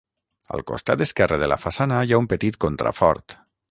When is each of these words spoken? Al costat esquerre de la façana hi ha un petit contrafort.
Al 0.55 0.63
costat 0.71 1.03
esquerre 1.07 1.39
de 1.45 1.51
la 1.53 1.59
façana 1.67 2.03
hi 2.09 2.15
ha 2.19 2.23
un 2.25 2.31
petit 2.35 2.63
contrafort. 2.67 3.43